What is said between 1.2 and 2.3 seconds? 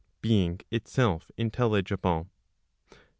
intelligible.